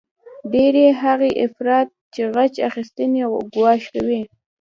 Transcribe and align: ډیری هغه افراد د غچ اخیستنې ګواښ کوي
ډیری 0.51 0.87
هغه 1.01 1.29
افراد 1.45 1.87
د 2.13 2.15
غچ 2.33 2.53
اخیستنې 2.69 3.23
ګواښ 3.53 3.83
کوي 3.93 4.21